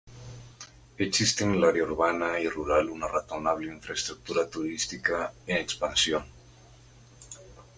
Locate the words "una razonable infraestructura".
2.89-4.49